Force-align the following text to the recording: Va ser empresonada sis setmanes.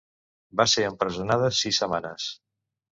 Va 0.61 0.65
ser 0.71 0.87
empresonada 0.93 1.53
sis 1.61 1.85
setmanes. 1.85 2.31